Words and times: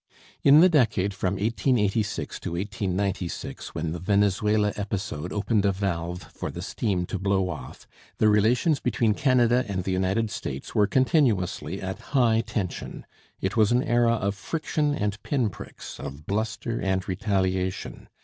In 0.43 0.61
the 0.61 0.67
decade 0.67 1.13
from 1.13 1.35
1886 1.35 2.39
to 2.39 2.53
1896, 2.53 3.75
when 3.75 3.91
the 3.91 3.99
Venezuela 3.99 4.73
episode 4.75 5.31
opened 5.31 5.63
a 5.63 5.71
valve 5.71 6.23
for 6.33 6.49
the 6.49 6.63
steam 6.63 7.05
to 7.05 7.19
blow 7.19 7.49
off, 7.49 7.85
the 8.17 8.27
relations 8.27 8.79
between 8.79 9.13
Canada 9.13 9.63
and 9.67 9.83
the 9.83 9.91
United 9.91 10.31
States 10.31 10.73
were 10.73 10.87
continuously 10.87 11.79
at 11.83 11.99
high 12.17 12.41
tension. 12.41 13.05
It 13.41 13.55
was 13.55 13.71
an 13.71 13.83
era 13.83 14.13
of 14.13 14.33
friction 14.33 14.95
and 14.95 15.21
pinpricks, 15.21 15.99
of 15.99 16.25
bluster 16.25 16.81
and 16.81 17.07
retaliation. 17.07 18.09